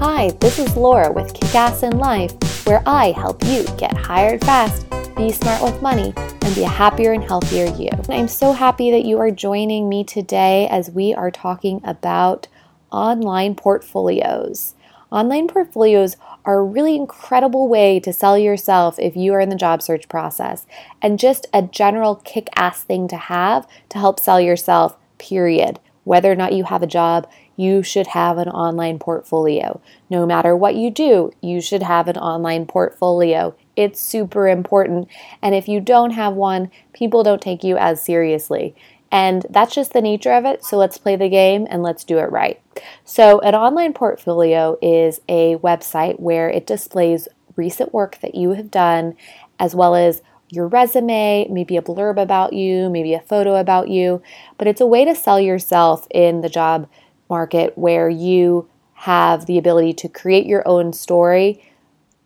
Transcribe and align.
Hi, 0.00 0.30
this 0.38 0.60
is 0.60 0.76
Laura 0.76 1.10
with 1.10 1.34
Kick 1.34 1.52
Ass 1.56 1.82
in 1.82 1.98
Life, 1.98 2.32
where 2.64 2.84
I 2.86 3.10
help 3.10 3.42
you 3.46 3.64
get 3.76 3.96
hired 3.96 4.44
fast, 4.44 4.88
be 5.16 5.32
smart 5.32 5.60
with 5.60 5.82
money, 5.82 6.14
and 6.16 6.54
be 6.54 6.62
a 6.62 6.68
happier 6.68 7.10
and 7.14 7.24
healthier 7.24 7.66
you. 7.74 7.90
I'm 8.08 8.28
so 8.28 8.52
happy 8.52 8.92
that 8.92 9.04
you 9.04 9.18
are 9.18 9.32
joining 9.32 9.88
me 9.88 10.04
today 10.04 10.68
as 10.68 10.88
we 10.88 11.14
are 11.14 11.32
talking 11.32 11.80
about 11.82 12.46
online 12.92 13.56
portfolios. 13.56 14.76
Online 15.10 15.48
portfolios 15.48 16.16
are 16.44 16.60
a 16.60 16.64
really 16.64 16.94
incredible 16.94 17.66
way 17.66 17.98
to 17.98 18.12
sell 18.12 18.38
yourself 18.38 19.00
if 19.00 19.16
you 19.16 19.34
are 19.34 19.40
in 19.40 19.48
the 19.48 19.56
job 19.56 19.82
search 19.82 20.08
process, 20.08 20.64
and 21.02 21.18
just 21.18 21.48
a 21.52 21.60
general 21.60 22.14
kick 22.14 22.48
ass 22.54 22.84
thing 22.84 23.08
to 23.08 23.16
have 23.16 23.66
to 23.88 23.98
help 23.98 24.20
sell 24.20 24.40
yourself, 24.40 24.96
period. 25.18 25.80
Whether 26.04 26.30
or 26.30 26.36
not 26.36 26.52
you 26.52 26.64
have 26.64 26.84
a 26.84 26.86
job, 26.86 27.28
you 27.58 27.82
should 27.82 28.06
have 28.06 28.38
an 28.38 28.48
online 28.48 29.00
portfolio. 29.00 29.80
No 30.08 30.24
matter 30.24 30.56
what 30.56 30.76
you 30.76 30.92
do, 30.92 31.32
you 31.42 31.60
should 31.60 31.82
have 31.82 32.06
an 32.06 32.16
online 32.16 32.66
portfolio. 32.66 33.52
It's 33.74 34.00
super 34.00 34.46
important. 34.46 35.08
And 35.42 35.56
if 35.56 35.66
you 35.66 35.80
don't 35.80 36.12
have 36.12 36.34
one, 36.34 36.70
people 36.92 37.24
don't 37.24 37.42
take 37.42 37.64
you 37.64 37.76
as 37.76 38.00
seriously. 38.00 38.76
And 39.10 39.44
that's 39.50 39.74
just 39.74 39.92
the 39.92 40.00
nature 40.00 40.32
of 40.32 40.44
it. 40.44 40.64
So 40.64 40.76
let's 40.76 40.98
play 40.98 41.16
the 41.16 41.28
game 41.28 41.66
and 41.68 41.82
let's 41.82 42.04
do 42.04 42.18
it 42.18 42.30
right. 42.30 42.60
So, 43.04 43.40
an 43.40 43.56
online 43.56 43.92
portfolio 43.92 44.78
is 44.80 45.20
a 45.28 45.56
website 45.56 46.20
where 46.20 46.48
it 46.48 46.64
displays 46.64 47.26
recent 47.56 47.92
work 47.92 48.20
that 48.20 48.36
you 48.36 48.50
have 48.50 48.70
done, 48.70 49.16
as 49.58 49.74
well 49.74 49.96
as 49.96 50.22
your 50.48 50.68
resume, 50.68 51.48
maybe 51.50 51.76
a 51.76 51.82
blurb 51.82 52.22
about 52.22 52.52
you, 52.52 52.88
maybe 52.88 53.14
a 53.14 53.20
photo 53.20 53.56
about 53.56 53.88
you. 53.88 54.22
But 54.58 54.68
it's 54.68 54.80
a 54.80 54.86
way 54.86 55.04
to 55.04 55.14
sell 55.16 55.40
yourself 55.40 56.06
in 56.12 56.42
the 56.42 56.48
job 56.48 56.88
market 57.28 57.76
where 57.76 58.08
you 58.08 58.68
have 58.94 59.46
the 59.46 59.58
ability 59.58 59.92
to 59.94 60.08
create 60.08 60.46
your 60.46 60.66
own 60.66 60.92
story 60.92 61.62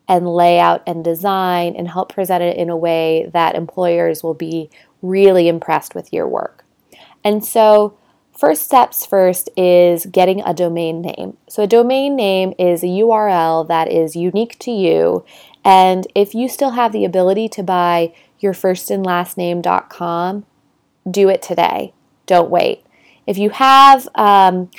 and 0.09 0.27
lay 0.27 0.59
out 0.59 0.83
and 0.87 1.05
design 1.05 1.74
and 1.77 1.88
help 1.88 2.13
present 2.13 2.43
it 2.43 2.57
in 2.57 2.68
a 2.68 2.77
way 2.77 3.30
that 3.32 3.54
employers 3.54 4.23
will 4.23 4.35
be 4.35 4.71
really 5.01 5.49
impressed 5.49 5.95
with 5.95 6.12
your 6.12 6.27
work. 6.27 6.65
And 7.24 7.45
so, 7.45 7.96
first 8.37 8.62
steps 8.62 9.07
first 9.07 9.49
is 9.57 10.07
getting 10.07 10.40
a 10.43 10.54
domain 10.54 11.02
name. 11.02 11.37
So, 11.49 11.62
a 11.65 11.66
domain 11.66 12.16
name 12.16 12.55
is 12.59 12.82
a 12.82 12.87
URL 12.87 13.66
that 13.68 13.90
is 13.90 14.16
unique 14.16 14.59
to 14.60 14.71
you. 14.71 15.24
And 15.65 16.07
if 16.15 16.34
you 16.34 16.49
still 16.49 16.71
have 16.71 16.93
the 16.93 17.05
ability 17.05 17.49
to 17.51 17.62
buy 17.62 18.12
your 18.40 18.55
first 18.55 18.90
and 18.90 19.07
last 19.07 19.37
name.com, 19.37 20.45
do 21.09 21.29
it 21.29 21.43
today. 21.43 21.93
Don't 22.27 22.51
wait. 22.51 22.84
If 23.26 23.38
you 23.38 23.51
have, 23.51 24.09
um, 24.15 24.70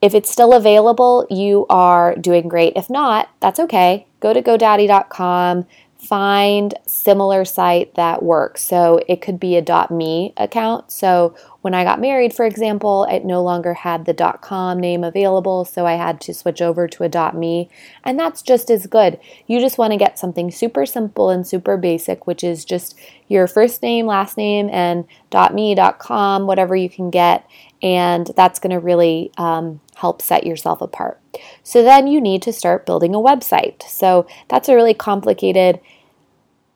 if 0.00 0.14
it's 0.14 0.30
still 0.30 0.52
available, 0.52 1.26
you 1.30 1.66
are 1.68 2.14
doing 2.16 2.48
great. 2.48 2.74
If 2.76 2.88
not, 2.88 3.28
that's 3.40 3.60
okay. 3.60 4.06
Go 4.20 4.32
to 4.32 4.42
GoDaddy.com, 4.42 5.66
find 5.98 6.74
similar 6.86 7.44
site 7.44 7.94
that 7.96 8.22
works. 8.22 8.64
So 8.64 9.00
it 9.08 9.20
could 9.20 9.40
be 9.40 9.56
a 9.56 9.88
.me 9.90 10.32
account. 10.36 10.92
So 10.92 11.34
when 11.62 11.74
I 11.74 11.82
got 11.82 12.00
married, 12.00 12.32
for 12.32 12.46
example, 12.46 13.04
it 13.04 13.24
no 13.24 13.42
longer 13.42 13.74
had 13.74 14.04
the 14.04 14.14
.com 14.40 14.78
name 14.78 15.02
available, 15.02 15.64
so 15.64 15.86
I 15.86 15.94
had 15.94 16.20
to 16.22 16.32
switch 16.32 16.62
over 16.62 16.86
to 16.86 17.04
a 17.04 17.32
.me, 17.34 17.68
and 18.04 18.18
that's 18.18 18.42
just 18.42 18.70
as 18.70 18.86
good. 18.86 19.18
You 19.48 19.58
just 19.58 19.76
want 19.76 19.92
to 19.92 19.98
get 19.98 20.20
something 20.20 20.52
super 20.52 20.86
simple 20.86 21.30
and 21.30 21.44
super 21.44 21.76
basic, 21.76 22.28
which 22.28 22.44
is 22.44 22.64
just 22.64 22.98
your 23.26 23.48
first 23.48 23.82
name, 23.82 24.06
last 24.06 24.36
name, 24.36 24.70
and 24.70 25.04
.me, 25.52 25.76
.com, 25.98 26.46
whatever 26.46 26.76
you 26.76 26.88
can 26.88 27.10
get, 27.10 27.44
and 27.82 28.30
that's 28.36 28.60
going 28.60 28.70
to 28.70 28.78
really 28.78 29.32
um, 29.36 29.80
help 29.98 30.22
set 30.22 30.46
yourself 30.46 30.80
apart. 30.80 31.20
So 31.62 31.82
then 31.82 32.06
you 32.06 32.20
need 32.20 32.40
to 32.42 32.52
start 32.52 32.86
building 32.86 33.14
a 33.14 33.18
website. 33.18 33.82
So 33.82 34.26
that's 34.48 34.68
a 34.68 34.74
really 34.74 34.94
complicated 34.94 35.80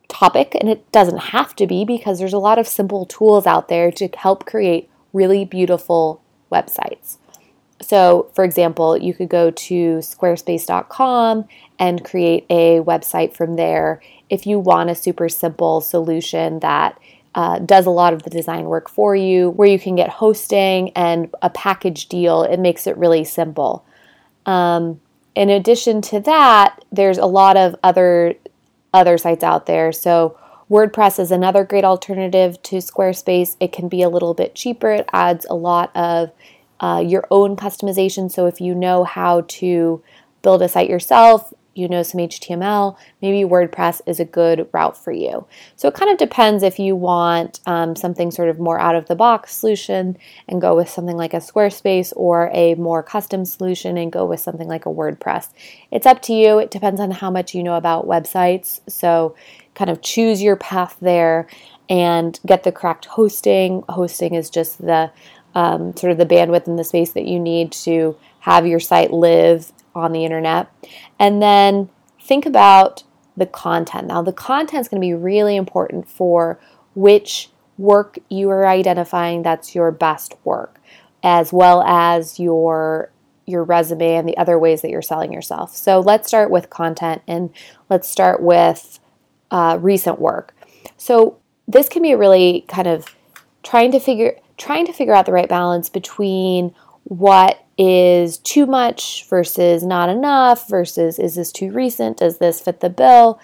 topic, 0.09 0.56
and 0.61 0.69
it 0.69 0.91
doesn't 0.92 1.19
have 1.19 1.55
to 1.56 1.67
be 1.67 1.84
because 1.84 2.19
there's 2.19 2.33
a 2.33 2.39
lot 2.39 2.59
of 2.59 2.67
simple 2.67 3.06
tools 3.06 3.47
out 3.47 3.69
there 3.69 3.91
to 3.92 4.08
help 4.17 4.45
create 4.45 4.91
really 5.13 5.45
beautiful 5.45 6.20
websites. 6.51 7.19
So, 7.80 8.30
for 8.35 8.45
example, 8.45 8.97
you 8.97 9.14
could 9.14 9.29
go 9.29 9.51
to 9.51 9.98
squarespace.com 9.98 11.47
and 11.79 12.05
create 12.05 12.47
a 12.51 12.80
website 12.80 13.35
from 13.35 13.57
there 13.57 14.01
if 14.30 14.47
you 14.47 14.58
want 14.58 14.91
a 14.91 14.95
super 14.95 15.29
simple 15.29 15.80
solution 15.80 16.61
that 16.61 16.98
uh, 17.35 17.59
does 17.61 17.87
a 17.87 17.91
lot 17.91 18.13
of 18.13 18.23
the 18.23 18.31
design 18.31 18.65
work 18.65 18.89
for 18.91 19.17
you, 19.17 19.51
where 19.51 19.69
you 19.69 19.79
can 19.79 19.97
get 19.97 20.09
hosting 20.09 20.91
and 20.91 21.35
a 21.41 21.51
package 21.51 22.07
deal. 22.09 22.43
It 22.43 22.61
makes 22.61 22.87
it 22.87 22.97
really 22.97 23.25
simple. 23.25 23.85
Um, 24.47 25.01
in 25.35 25.48
addition 25.48 26.03
to 26.03 26.21
that, 26.21 26.85
there's 26.92 27.19
a 27.19 27.27
lot 27.27 27.57
of 27.57 27.77
other 27.83 28.35
other 28.92 29.17
sites 29.17 29.42
out 29.42 29.65
there. 29.65 29.91
So 29.91 30.39
WordPress 30.71 31.19
is 31.19 31.31
another 31.31 31.65
great 31.65 31.85
alternative 31.85 32.63
to 32.65 32.77
Squarespace. 32.77 33.57
It 33.61 33.73
can 33.73 33.89
be 33.89 34.03
a 34.03 34.09
little 34.09 34.35
bit 34.35 34.55
cheaper. 34.55 34.91
It 34.91 35.09
adds 35.13 35.47
a 35.48 35.55
lot 35.55 35.95
of 35.97 36.31
uh, 36.81 37.03
your 37.07 37.25
own 37.31 37.57
customization. 37.57 38.31
So 38.31 38.47
if 38.47 38.61
you 38.61 38.75
know 38.75 39.05
how 39.05 39.45
to 39.48 40.03
build 40.42 40.61
a 40.63 40.69
site 40.69 40.91
yourself, 40.91 41.55
you 41.75 41.89
know 41.89 42.03
some 42.03 42.21
HTML, 42.21 42.97
maybe 43.21 43.49
WordPress 43.49 44.01
is 44.07 44.21
a 44.21 44.25
good 44.25 44.69
route 44.73 44.97
for 44.97 45.13
you. 45.13 45.47
So 45.77 45.89
it 45.89 45.95
kind 45.95 46.11
of 46.11 46.19
depends 46.19 46.63
if 46.63 46.79
you 46.79 46.95
want 46.95 47.61
um, 47.67 47.97
something 47.97 48.31
sort 48.31 48.49
of 48.49 48.59
more 48.59 48.79
out 48.79 48.95
of 48.95 49.07
the 49.07 49.15
box 49.15 49.55
solution 49.55 50.17
and 50.49 50.61
go 50.61 50.77
with 50.77 50.89
something 50.89 51.17
like 51.17 51.35
a 51.35 51.39
Squarespace 51.39 52.13
or 52.17 52.51
a 52.53 52.75
more 52.75 53.03
custom 53.03 53.45
solution 53.45 53.97
and 53.97 54.13
go 54.13 54.25
with 54.25 54.41
something 54.41 54.69
like 54.69 54.87
a 54.87 54.91
WordPress. 54.91 55.49
It's 55.91 56.07
up 56.07 56.23
to 56.23 56.33
you. 56.33 56.59
It 56.59 56.71
depends 56.71 57.01
on 57.01 57.11
how 57.11 57.31
much 57.31 57.55
you 57.55 57.63
know 57.63 57.77
about 57.77 58.07
websites. 58.07 58.81
So 58.89 59.35
kind 59.75 59.91
of 59.91 60.03
choose 60.03 60.43
your 60.43 60.57
path 60.57 60.97
there 61.01 61.49
and 61.89 62.39
get 62.47 62.65
the 62.65 62.73
correct 62.73 63.07
hosting. 63.07 63.83
Hosting 63.89 64.35
is 64.35 64.51
just 64.51 64.79
the 64.79 65.11
um, 65.55 65.97
sort 65.97 66.13
of 66.13 66.19
the 66.19 66.27
bandwidth 66.27 66.67
and 66.67 66.79
the 66.79 66.85
space 66.85 67.13
that 67.13 67.27
you 67.27 67.39
need 67.39 67.73
to 67.73 68.17
have 68.41 68.67
your 68.67 68.81
site 68.81 69.13
live 69.13 69.73
on 69.95 70.13
the 70.13 70.25
internet. 70.25 70.69
And 71.19 71.42
then 71.42 71.91
think 72.20 72.47
about 72.47 73.05
the 73.36 73.47
content. 73.47 74.08
Now, 74.08 74.23
the 74.23 74.33
content 74.33 74.83
is 74.83 74.89
going 74.89 75.01
to 75.01 75.07
be 75.07 75.14
really 75.14 75.57
important 75.57 76.08
for 76.08 76.61
which 76.95 77.51
work 77.79 78.19
you 78.29 78.51
are 78.51 78.67
identifying 78.67 79.42
that's 79.42 79.75
your 79.75 79.91
best 79.91 80.35
work, 80.45 80.80
as 81.23 81.53
well 81.53 81.83
as 81.83 82.39
your 82.39 83.11
your 83.45 83.64
resume 83.64 84.14
and 84.14 84.29
the 84.29 84.36
other 84.36 84.58
ways 84.58 84.83
that 84.83 84.91
you're 84.91 85.03
selling 85.03 85.33
yourself. 85.33 85.75
So 85.75 85.98
let's 85.98 86.29
start 86.29 86.51
with 86.51 86.70
content 86.70 87.23
and 87.27 87.51
let's 87.91 88.09
start 88.09 88.41
with 88.41 89.01
uh, 89.51 89.79
recent 89.80 90.20
work. 90.20 90.55
So 90.97 91.39
this 91.67 91.89
can 91.89 92.03
be 92.03 92.14
really 92.14 92.64
kind 92.69 92.86
of 92.86 93.17
trying 93.63 93.92
to 93.92 94.01
figure 94.01 94.36
trying 94.57 94.86
to 94.86 94.92
figure 94.92 95.14
out 95.14 95.27
the 95.27 95.33
right 95.33 95.48
balance 95.48 95.89
between 95.89 96.74
what 97.05 97.61
is 97.79 98.39
too 98.39 98.67
much 98.67 99.27
versus 99.29 99.83
not 99.83 100.09
enough 100.09 100.69
versus 100.69 101.19
is 101.19 101.35
this 101.35 101.51
too 101.53 101.71
recent? 101.71 102.19
Does 102.19 102.39
this 102.39 102.61
fit 102.61 102.81
the 102.81 102.91
bill? 102.91 103.41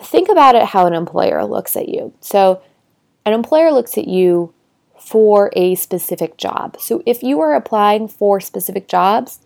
Think 0.00 0.28
about 0.28 0.54
it 0.54 0.64
how 0.64 0.86
an 0.86 0.94
employer 0.94 1.44
looks 1.44 1.76
at 1.76 1.88
you. 1.88 2.12
So, 2.20 2.62
an 3.26 3.32
employer 3.32 3.72
looks 3.72 3.96
at 3.96 4.06
you 4.06 4.52
for 4.98 5.50
a 5.54 5.74
specific 5.74 6.36
job. 6.36 6.76
So, 6.80 7.02
if 7.06 7.22
you 7.22 7.40
are 7.40 7.54
applying 7.54 8.08
for 8.08 8.40
specific 8.40 8.88
jobs, 8.88 9.40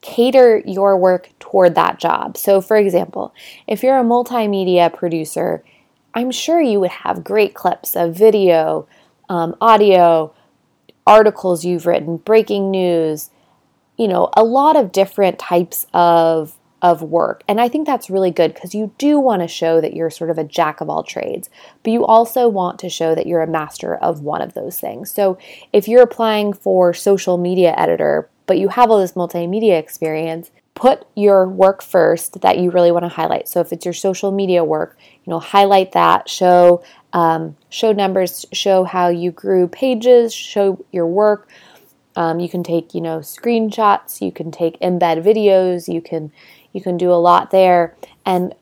cater 0.00 0.62
your 0.64 0.96
work 0.96 1.30
toward 1.38 1.74
that 1.74 1.98
job. 1.98 2.36
So, 2.36 2.60
for 2.60 2.76
example, 2.76 3.34
if 3.66 3.82
you're 3.82 3.98
a 3.98 4.04
multimedia 4.04 4.92
producer, 4.92 5.62
I'm 6.14 6.30
sure 6.30 6.60
you 6.60 6.80
would 6.80 6.90
have 6.90 7.22
great 7.22 7.54
clips 7.54 7.94
of 7.94 8.14
video, 8.14 8.88
um, 9.28 9.54
audio, 9.60 10.34
articles 11.06 11.64
you've 11.64 11.86
written, 11.86 12.18
breaking 12.18 12.70
news, 12.70 13.30
you 13.96 14.08
know, 14.08 14.30
a 14.36 14.44
lot 14.44 14.76
of 14.76 14.92
different 14.92 15.38
types 15.38 15.86
of 15.92 16.56
of 16.82 17.02
work. 17.02 17.42
And 17.48 17.60
I 17.60 17.68
think 17.68 17.86
that's 17.86 18.10
really 18.10 18.30
good 18.30 18.54
because 18.54 18.74
you 18.74 18.92
do 18.98 19.18
want 19.18 19.42
to 19.42 19.48
show 19.48 19.80
that 19.80 19.94
you're 19.94 20.10
sort 20.10 20.30
of 20.30 20.38
a 20.38 20.44
jack 20.44 20.80
of 20.80 20.88
all 20.88 21.02
trades, 21.02 21.50
but 21.82 21.92
you 21.92 22.04
also 22.06 22.48
want 22.48 22.78
to 22.80 22.88
show 22.88 23.14
that 23.14 23.26
you're 23.26 23.42
a 23.42 23.46
master 23.46 23.96
of 23.96 24.22
one 24.22 24.42
of 24.42 24.54
those 24.54 24.78
things. 24.78 25.10
So 25.10 25.38
if 25.72 25.88
you're 25.88 26.02
applying 26.02 26.52
for 26.52 26.94
social 26.94 27.36
media 27.36 27.74
editor, 27.76 28.28
but 28.46 28.58
you 28.58 28.68
have 28.68 28.90
all 28.90 28.98
this 28.98 29.12
multimedia 29.12 29.78
experience, 29.78 30.50
put 30.74 31.04
your 31.14 31.46
work 31.46 31.82
first 31.82 32.40
that 32.40 32.58
you 32.58 32.70
really 32.70 32.92
want 32.92 33.04
to 33.04 33.08
highlight. 33.08 33.48
So 33.48 33.60
if 33.60 33.72
it's 33.72 33.84
your 33.84 33.94
social 33.94 34.32
media 34.32 34.64
work, 34.64 34.96
you 35.24 35.30
know, 35.30 35.38
highlight 35.38 35.92
that, 35.92 36.28
show 36.28 36.82
um, 37.12 37.56
show 37.68 37.92
numbers, 37.92 38.46
show 38.52 38.84
how 38.84 39.08
you 39.08 39.30
grew 39.30 39.68
pages, 39.68 40.32
show 40.34 40.84
your 40.92 41.06
work. 41.06 41.48
Um, 42.16 42.40
you 42.40 42.48
can 42.48 42.62
take, 42.62 42.94
you 42.94 43.00
know, 43.00 43.20
screenshots. 43.20 44.20
You 44.20 44.32
can 44.32 44.50
take 44.50 44.78
embed 44.80 45.22
videos. 45.24 45.92
You 45.92 46.00
can 46.00 46.32
you 46.72 46.80
can 46.80 46.96
do 46.96 47.12
a 47.12 47.14
lot 47.14 47.50
there, 47.50 47.96
and 48.24 48.54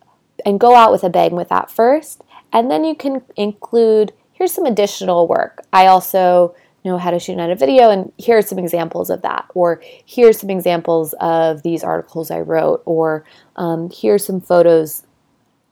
and 0.44 0.60
go 0.60 0.74
out 0.74 0.92
with 0.92 1.04
a 1.04 1.10
bang 1.10 1.34
with 1.34 1.48
that 1.48 1.70
first, 1.70 2.22
and 2.52 2.70
then 2.70 2.84
you 2.84 2.94
can 2.94 3.22
include. 3.36 4.12
Here's 4.32 4.52
some 4.52 4.66
additional 4.66 5.26
work. 5.26 5.64
I 5.72 5.86
also 5.86 6.54
know 6.84 6.96
how 6.96 7.10
to 7.10 7.18
shoot 7.18 7.38
edit 7.38 7.58
video, 7.58 7.90
and 7.90 8.12
here 8.18 8.38
are 8.38 8.42
some 8.42 8.58
examples 8.58 9.10
of 9.10 9.22
that, 9.22 9.46
or 9.54 9.82
here's 10.06 10.38
some 10.38 10.50
examples 10.50 11.14
of 11.20 11.62
these 11.62 11.82
articles 11.82 12.30
I 12.30 12.40
wrote, 12.40 12.82
or 12.84 13.24
um, 13.56 13.90
here's 13.90 14.24
some 14.24 14.40
photos 14.40 15.02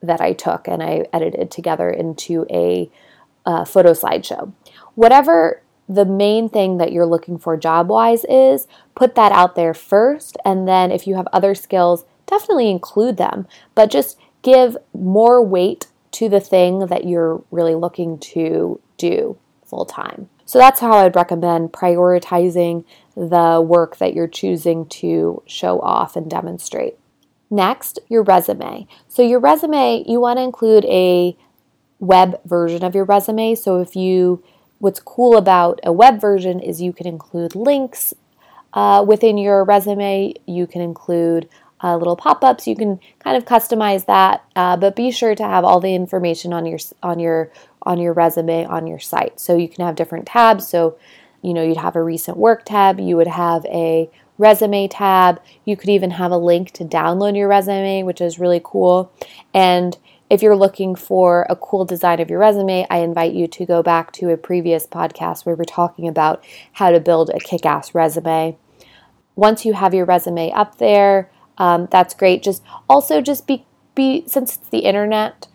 that 0.07 0.21
I 0.21 0.33
took 0.33 0.69
and 0.69 0.83
I 0.83 1.07
edited 1.13 1.51
together 1.51 1.91
into 1.91 2.47
a 2.51 2.91
uh, 3.45 3.65
photo 3.65 3.93
slideshow. 3.93 4.53
Whatever 4.95 5.63
the 5.89 6.05
main 6.05 6.49
thing 6.49 6.79
that 6.79 6.93
you're 6.93 7.07
looking 7.07 7.39
for 7.39 7.57
job 7.57 7.89
wise 7.89 8.25
is, 8.29 8.67
put 8.95 9.15
that 9.15 9.33
out 9.33 9.55
there 9.55 9.75
first. 9.75 10.37
And 10.45 10.67
then 10.67 10.91
if 10.91 11.07
you 11.07 11.15
have 11.15 11.29
other 11.33 11.55
skills, 11.55 12.05
definitely 12.27 12.71
include 12.71 13.17
them, 13.17 13.47
but 13.75 13.91
just 13.91 14.19
give 14.43 14.77
more 14.93 15.45
weight 15.45 15.87
to 16.13 16.29
the 16.29 16.41
thing 16.41 16.87
that 16.87 17.07
you're 17.07 17.43
really 17.51 17.75
looking 17.75 18.19
to 18.19 18.81
do 18.97 19.37
full 19.65 19.85
time. 19.85 20.29
So 20.45 20.59
that's 20.59 20.81
how 20.81 20.93
I'd 20.93 21.17
recommend 21.17 21.73
prioritizing 21.73 22.85
the 23.17 23.65
work 23.67 23.97
that 23.97 24.15
you're 24.15 24.29
choosing 24.29 24.87
to 24.87 25.43
show 25.47 25.81
off 25.81 26.17
and 26.17 26.31
demonstrate. 26.31 26.97
Next, 27.51 27.99
your 28.09 28.23
resume. 28.23 28.87
So, 29.09 29.23
your 29.23 29.41
resume, 29.41 30.05
you 30.07 30.21
want 30.21 30.39
to 30.39 30.43
include 30.43 30.85
a 30.87 31.37
web 31.99 32.41
version 32.45 32.85
of 32.85 32.95
your 32.95 33.05
resume. 33.05 33.55
So, 33.55 33.81
if 33.81 33.95
you, 33.95 34.43
what's 34.79 35.01
cool 35.01 35.37
about 35.37 35.81
a 35.85 35.93
web 35.93 36.21
version 36.21 36.61
is 36.61 36.83
you 36.83 36.93
can 36.93 37.07
include 37.07 37.55
links 37.55 38.15
uh, 38.77 39.03
within 39.03 39.39
your 39.39 39.65
resume, 39.65 40.35
you 40.47 40.67
can 40.67 40.83
include 40.83 41.49
uh, 41.83 41.97
little 41.97 42.17
pop-ups. 42.17 42.67
You 42.67 42.77
can 42.77 43.01
kind 43.19 43.37
of 43.37 43.45
customize 43.45 44.07
that, 44.07 44.45
uh, 44.55 44.77
but 44.77 44.97
be 44.97 45.11
sure 45.11 45.35
to 45.35 45.43
have 45.43 45.65
all 45.65 45.81
the 45.81 45.95
information 45.95 46.53
on 46.53 46.67
your 46.67 46.79
on 47.03 47.19
your 47.19 47.51
on 47.83 47.99
your 47.99 48.13
resume 48.13 48.65
on 48.67 48.87
your 48.87 48.99
site. 48.99 49.41
So 49.41 49.57
you 49.57 49.69
can 49.69 49.85
have 49.85 49.97
different 49.97 50.27
tabs. 50.27 50.69
So 50.69 50.99
you 51.43 51.55
know 51.55 51.63
you'd 51.63 51.77
have 51.77 51.97
a 51.97 52.03
recent 52.03 52.37
work 52.37 52.65
tab. 52.65 53.01
You 53.01 53.17
would 53.17 53.27
have 53.27 53.65
a 53.67 54.11
resume 54.39 54.89
tab. 54.89 55.41
You 55.65 55.77
could 55.77 55.89
even 55.89 56.13
have 56.13 56.31
a 56.31 56.39
link 56.39 56.71
to 56.73 56.85
download 56.85 57.37
your 57.37 57.49
resume, 57.49 58.03
which 58.03 58.21
is 58.21 58.39
really 58.39 58.61
cool. 58.63 59.13
And 59.55 59.97
if 60.29 60.43
you're 60.43 60.57
looking 60.57 60.95
for 60.97 61.47
a 61.49 61.57
cool 61.57 61.85
design 61.85 62.21
of 62.21 62.29
your 62.29 62.41
resume, 62.41 62.87
I 62.91 62.99
invite 62.99 63.33
you 63.33 63.47
to 63.47 63.67
go 63.67 63.83
back 63.83 64.13
to 64.13 64.31
a 64.31 64.37
previous 64.37 64.87
podcast 64.87 65.47
where 65.47 65.55
we're 65.55 65.65
talking 65.65 66.09
about 66.09 66.45
how 66.73 66.91
to 66.91 67.01
build 67.01 67.31
a 67.31 67.39
kick 67.39 67.65
ass 67.65 67.95
resume. 67.95 68.57
Once 69.37 69.65
you 69.65 69.75
have 69.75 69.95
your 69.95 70.05
resume 70.05 70.51
up 70.53 70.79
there, 70.79 71.31
um, 71.59 71.89
that's 71.91 72.15
great. 72.15 72.43
Just 72.43 72.63
also 72.89 73.21
just 73.21 73.47
be 73.47 73.65
be 73.95 74.25
since 74.27 74.57
it's 74.57 74.69
the 74.69 74.81
internet, 74.81 75.49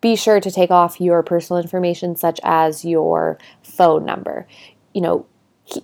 be 0.00 0.14
sure 0.14 0.40
to 0.40 0.50
take 0.50 0.70
off 0.70 1.00
your 1.00 1.22
personal 1.22 1.60
information 1.60 2.16
such 2.16 2.38
as 2.44 2.84
your 2.84 3.38
phone 3.62 4.04
number. 4.04 4.46
You 4.92 5.00
know, 5.00 5.26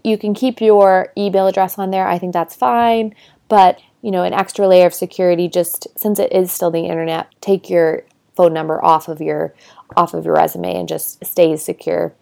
you 0.05 0.17
can 0.19 0.35
keep 0.35 0.61
your 0.61 1.13
email 1.17 1.47
address 1.47 1.79
on 1.79 1.91
there. 1.91 2.07
I 2.07 2.19
think 2.19 2.33
that's 2.33 2.55
fine, 2.55 3.15
but 3.49 3.81
you 4.01 4.11
know, 4.11 4.25
an 4.25 4.33
extra 4.33 4.67
layer 4.67 4.87
of 4.87 4.95
security 4.95 5.49
just 5.49 5.87
since 5.97 6.19
it 6.19 6.33
is 6.33 6.51
still 6.51 6.71
the 6.71 6.87
internet, 6.87 7.29
take 7.41 7.71
your 7.71 8.05
phone 8.37 8.53
number 8.53 8.85
off 8.85 9.09
of 9.09 9.21
your 9.21 9.55
off 9.97 10.15
of 10.15 10.25
your 10.25 10.35
resume 10.35 10.75
and 10.75 10.89
just 10.89 11.25
stay 11.25 11.57
secure 11.57 12.15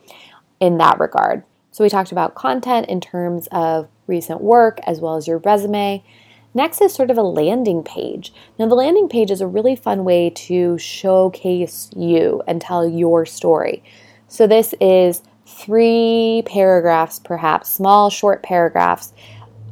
in 0.59 0.79
that 0.79 0.99
regard. 0.99 1.43
So 1.71 1.85
we 1.85 1.91
talked 1.91 2.13
about 2.13 2.35
content 2.35 2.89
in 2.89 3.01
terms 3.01 3.49
of 3.53 3.89
recent 4.07 4.41
work 4.41 4.81
as 4.87 5.01
well 5.01 5.17
as 5.17 5.29
your 5.29 5.39
resume. 5.39 6.05
Next 6.53 6.81
is 6.81 6.93
sort 6.93 7.11
of 7.11 7.19
a 7.19 7.23
landing 7.23 7.85
page. 7.85 8.33
Now, 8.59 8.67
the 8.67 8.75
landing 8.75 9.09
page 9.09 9.31
is 9.31 9.41
a 9.41 9.47
really 9.47 9.77
fun 9.77 10.05
way 10.05 10.31
to 10.31 10.77
showcase 10.79 11.91
you 11.97 12.43
and 12.49 12.61
tell 12.61 12.89
your 12.89 13.25
story. 13.25 13.85
So, 14.27 14.49
this 14.49 14.75
is 14.81 15.23
three 15.51 16.43
paragraphs, 16.47 17.19
perhaps 17.19 17.71
small, 17.71 18.11
short 18.11 18.43
paragraphs, 18.43 19.13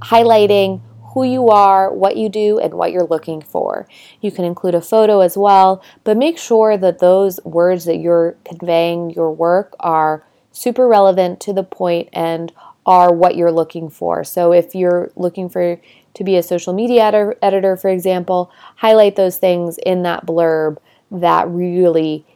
highlighting 0.00 0.80
who 1.14 1.24
you 1.24 1.48
are, 1.48 1.92
what 1.92 2.16
you 2.16 2.28
do, 2.28 2.58
and 2.58 2.74
what 2.74 2.92
you're 2.92 3.06
looking 3.06 3.40
for. 3.40 3.88
You 4.20 4.30
can 4.30 4.44
include 4.44 4.74
a 4.74 4.80
photo 4.80 5.20
as 5.20 5.36
well, 5.36 5.82
but 6.04 6.16
make 6.16 6.38
sure 6.38 6.76
that 6.76 6.98
those 6.98 7.40
words 7.44 7.84
that 7.86 7.96
you're 7.96 8.36
conveying 8.44 9.10
your 9.10 9.32
work 9.32 9.74
are 9.80 10.24
super 10.52 10.86
relevant 10.86 11.40
to 11.40 11.52
the 11.52 11.62
point 11.62 12.08
and 12.12 12.52
are 12.84 13.12
what 13.12 13.36
you're 13.36 13.52
looking 13.52 13.88
for. 13.88 14.24
So 14.24 14.52
if 14.52 14.74
you're 14.74 15.10
looking 15.14 15.48
for 15.48 15.80
to 16.14 16.24
be 16.24 16.36
a 16.36 16.42
social 16.42 16.72
media 16.72 17.04
ed- 17.04 17.36
editor, 17.42 17.76
for 17.76 17.88
example, 17.90 18.50
highlight 18.76 19.16
those 19.16 19.36
things 19.36 19.78
in 19.78 20.02
that 20.02 20.26
blurb 20.26 20.78
that 21.10 21.48
really 21.48 22.26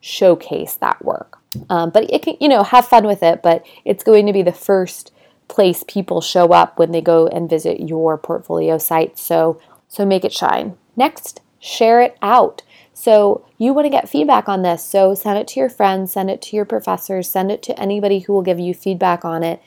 showcase 0.00 0.74
that 0.76 1.04
work. 1.04 1.38
Um, 1.68 1.90
but 1.90 2.12
it 2.12 2.22
can, 2.22 2.36
you 2.40 2.48
know, 2.48 2.62
have 2.62 2.86
fun 2.86 3.06
with 3.06 3.22
it. 3.22 3.42
But 3.42 3.64
it's 3.84 4.04
going 4.04 4.26
to 4.26 4.32
be 4.32 4.42
the 4.42 4.52
first 4.52 5.12
place 5.48 5.84
people 5.86 6.20
show 6.20 6.52
up 6.52 6.78
when 6.78 6.92
they 6.92 7.00
go 7.00 7.26
and 7.26 7.48
visit 7.50 7.80
your 7.80 8.16
portfolio 8.16 8.78
site. 8.78 9.18
So, 9.18 9.60
so 9.88 10.04
make 10.04 10.24
it 10.24 10.32
shine. 10.32 10.76
Next, 10.96 11.40
share 11.60 12.00
it 12.00 12.16
out. 12.22 12.62
So 12.92 13.44
you 13.58 13.72
want 13.74 13.86
to 13.86 13.90
get 13.90 14.08
feedback 14.08 14.48
on 14.48 14.62
this. 14.62 14.84
So 14.84 15.14
send 15.14 15.38
it 15.38 15.48
to 15.48 15.60
your 15.60 15.68
friends, 15.68 16.12
send 16.12 16.30
it 16.30 16.40
to 16.42 16.56
your 16.56 16.64
professors, 16.64 17.28
send 17.28 17.50
it 17.50 17.62
to 17.64 17.78
anybody 17.78 18.20
who 18.20 18.32
will 18.32 18.42
give 18.42 18.60
you 18.60 18.72
feedback 18.72 19.24
on 19.24 19.42
it, 19.42 19.60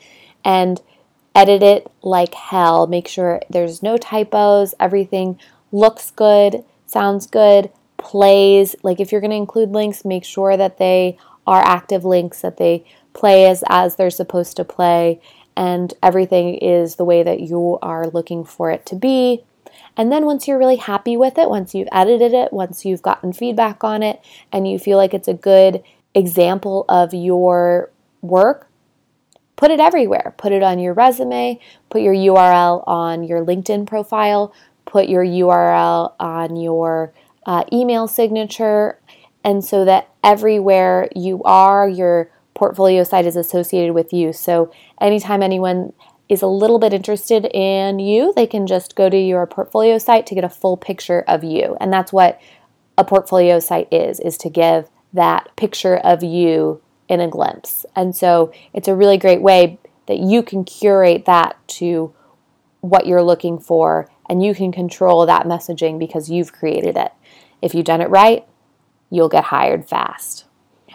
and 0.44 0.82
edit 1.36 1.62
it 1.62 1.92
like 2.02 2.34
hell. 2.34 2.88
Make 2.88 3.08
sure 3.08 3.42
there's 3.50 3.84
no 3.84 3.98
typos, 3.98 4.74
everything 4.80 5.40
looks 5.72 6.10
good, 6.12 6.64
sounds 6.86 7.28
good, 7.28 7.70
plays. 7.98 8.76
Like 8.82 9.00
if 9.00 9.12
you're 9.12 9.22
going 9.22 9.32
to 9.32 9.38
include 9.38 9.72
links, 9.72 10.06
make 10.06 10.24
sure 10.24 10.56
that 10.56 10.78
they 10.78 11.18
are 11.48 11.62
active 11.64 12.06
links, 12.06 12.42
that 12.42 12.58
they 12.58 12.86
play 13.14 13.46
as, 13.46 13.64
as 13.68 13.96
they're 13.96 14.10
supposed 14.10 14.56
to 14.58 14.64
play, 14.64 15.20
and 15.56 15.94
everything 16.04 16.56
is 16.56 16.96
the 16.96 17.06
way 17.06 17.24
that 17.24 17.40
you 17.40 17.80
are 17.82 18.08
looking 18.08 18.44
for 18.46 18.70
it 18.70 18.86
to 18.86 18.96
be. 18.96 19.44
And 19.96 20.12
then 20.12 20.26
once 20.26 20.48
you're 20.48 20.60
really 20.60 20.76
happy 20.76 21.18
with 21.18 21.38
it, 21.40 21.50
once 21.50 21.74
you've 21.74 21.90
edited 21.92 22.34
it, 22.34 22.54
once 22.54 22.86
you've 22.86 23.02
gotten 23.02 23.34
feedback 23.34 23.84
on 23.84 24.04
it, 24.04 24.24
and 24.52 24.68
you 24.68 24.78
feel 24.78 24.98
like 24.98 25.14
it's 25.14 25.28
a 25.28 25.34
good 25.34 25.84
example 26.14 26.86
of 26.88 27.14
your 27.14 27.90
work, 28.22 28.68
put 29.56 29.72
it 29.72 29.80
everywhere. 29.80 30.34
Put 30.38 30.52
it 30.52 30.64
on 30.64 30.80
your 30.80 30.94
resume, 30.94 31.60
put 31.90 32.02
your 32.02 32.14
URL 32.14 32.84
on 32.88 33.24
your 33.24 33.44
LinkedIn 33.44 33.88
profile, 33.88 34.54
put 34.86 35.10
your 35.10 35.26
URL 35.26 36.14
on 36.20 36.56
your 36.56 37.12
uh, 37.46 37.64
email 37.74 38.08
signature, 38.08 39.00
and 39.48 39.64
so 39.64 39.86
that 39.86 40.10
everywhere 40.26 41.08
you 41.16 41.42
are, 41.44 41.88
your 41.88 42.30
portfolio 42.54 43.06
site 43.06 43.26
is 43.26 43.38
associated 43.38 43.94
with 43.94 44.12
you. 44.12 44.34
So 44.34 44.74
anytime 45.00 45.42
anyone 45.42 45.94
is 46.28 46.42
a 46.42 46.48
little 46.48 46.80
bit 46.80 46.92
interested 46.92 47.46
in 47.46 48.00
you, 48.00 48.34
they 48.36 48.46
can 48.46 48.68
just 48.68 48.98
go 48.98 49.10
to 49.10 49.18
your 49.18 49.48
portfolio 49.48 50.00
site 50.00 50.28
to 50.28 50.36
get 50.36 50.44
a 50.44 50.50
full 50.50 50.76
picture 50.76 51.24
of 51.30 51.46
you. 51.46 51.78
And 51.80 51.94
that's 51.94 52.12
what 52.12 52.42
a 52.98 53.06
portfolio 53.06 53.62
site 53.62 53.88
is, 53.90 54.20
is 54.20 54.38
to 54.40 54.50
give 54.50 54.90
that 55.14 55.56
picture 55.56 55.96
of 55.96 56.24
you 56.24 56.82
in 57.08 57.22
a 57.22 57.30
glimpse. 57.30 57.86
And 57.96 58.14
so 58.14 58.52
it's 58.74 58.90
a 58.90 58.96
really 58.96 59.18
great 59.18 59.42
way 59.42 59.80
that 60.08 60.20
you 60.20 60.44
can 60.44 60.66
curate 60.66 61.24
that 61.24 61.56
to 61.68 62.14
what 62.82 63.08
you're 63.08 63.24
looking 63.24 63.60
for 63.60 64.10
and 64.30 64.44
you 64.44 64.54
can 64.54 64.74
control 64.74 65.26
that 65.26 65.46
messaging 65.46 65.98
because 65.98 66.30
you've 66.30 66.52
created 66.52 66.98
it. 66.98 67.14
If 67.62 67.74
you've 67.74 67.86
done 67.86 68.02
it 68.02 68.10
right, 68.10 68.46
you'll 69.10 69.30
get 69.30 69.46
hired 69.46 69.88
fast. 69.88 70.46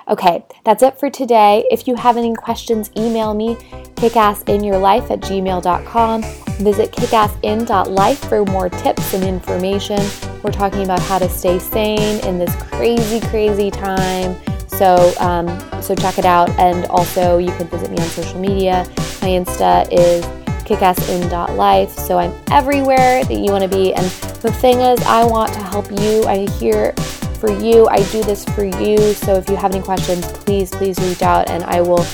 Okay, 0.08 0.44
that's 0.64 0.82
it 0.82 0.98
for 0.98 1.10
today. 1.10 1.64
If 1.70 1.86
you 1.86 1.94
have 1.94 2.16
any 2.16 2.34
questions, 2.34 2.90
email 2.96 3.34
me 3.34 3.54
kickassinyourlife 3.94 5.10
at 5.10 5.20
gmail.com. 5.20 6.22
Visit 6.64 6.92
kickassin.life 6.92 8.18
for 8.28 8.44
more 8.46 8.68
tips 8.68 9.14
and 9.14 9.24
information. 9.24 10.00
We're 10.42 10.50
talking 10.50 10.82
about 10.82 11.00
how 11.00 11.18
to 11.18 11.28
stay 11.28 11.58
sane 11.58 12.24
in 12.26 12.38
this 12.38 12.54
crazy, 12.56 13.20
crazy 13.28 13.70
time 13.70 14.36
so 14.82 15.12
um, 15.20 15.46
so 15.82 15.94
check 15.94 16.18
it 16.18 16.24
out, 16.24 16.50
and 16.58 16.86
also 16.86 17.38
you 17.38 17.52
can 17.56 17.68
visit 17.68 17.90
me 17.90 17.98
on 17.98 18.08
social 18.08 18.40
media. 18.40 18.84
My 19.20 19.28
Insta 19.28 19.86
is 19.92 20.24
kickassin.life. 20.64 21.90
So 21.90 22.18
I'm 22.18 22.32
everywhere 22.50 23.24
that 23.24 23.34
you 23.34 23.52
want 23.52 23.62
to 23.62 23.68
be. 23.68 23.94
And 23.94 24.04
the 24.40 24.50
thing 24.50 24.80
is, 24.80 25.00
I 25.02 25.24
want 25.24 25.52
to 25.52 25.62
help 25.62 25.90
you. 25.90 26.24
I 26.24 26.48
here 26.58 26.94
for 27.42 27.50
you. 27.60 27.88
I 27.88 27.96
do 28.12 28.22
this 28.22 28.44
for 28.44 28.64
you. 28.64 28.96
So 29.14 29.34
if 29.34 29.48
you 29.50 29.56
have 29.56 29.74
any 29.74 29.82
questions, 29.82 30.24
please 30.44 30.70
please 30.70 30.96
reach 31.00 31.22
out, 31.22 31.50
and 31.50 31.64
I 31.64 31.80
will 31.80 32.04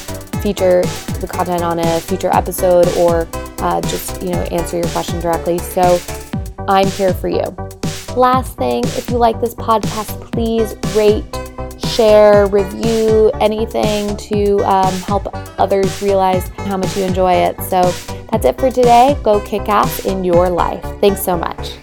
feature 0.40 0.80
the 1.20 1.28
content 1.30 1.62
on 1.62 1.78
a 1.78 2.00
future 2.00 2.30
episode 2.32 2.88
or 2.96 3.28
uh, 3.58 3.82
just 3.82 4.22
you 4.22 4.30
know 4.30 4.40
answer 4.50 4.78
your 4.78 4.88
question 4.88 5.20
directly. 5.20 5.58
So 5.58 6.00
I'm 6.66 6.88
here 6.88 7.12
for 7.12 7.28
you. 7.28 7.44
Last 8.16 8.56
thing, 8.56 8.84
if 8.96 9.10
you 9.10 9.18
like 9.18 9.38
this 9.38 9.54
podcast, 9.54 10.32
please 10.32 10.74
rate 10.96 11.26
share, 11.90 12.46
review, 12.46 13.30
anything 13.40 14.16
to 14.16 14.58
um, 14.60 14.94
help 15.02 15.28
others 15.60 16.00
realize 16.00 16.48
how 16.48 16.78
much 16.78 16.96
you 16.96 17.04
enjoy 17.04 17.34
it. 17.34 17.56
So 17.64 17.82
that's 18.30 18.46
it 18.46 18.58
for 18.58 18.70
today. 18.70 19.16
Go 19.22 19.40
kick 19.40 19.68
ass 19.68 20.06
in 20.06 20.24
your 20.24 20.48
life. 20.48 20.82
Thanks 21.00 21.22
so 21.22 21.36
much. 21.36 21.77